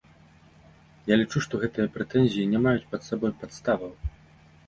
Я 1.11 1.17
лічу, 1.23 1.41
што 1.47 1.59
гэтыя 1.65 1.91
прэтэнзіі 1.97 2.49
не 2.53 2.59
маюць 2.65 2.89
пад 2.93 3.01
сабой 3.09 3.35
падставаў. 3.43 3.93